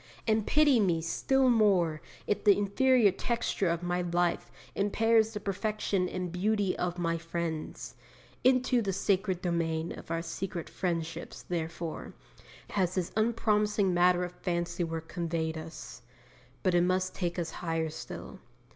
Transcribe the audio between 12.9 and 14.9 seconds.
this unpromising matter of fancy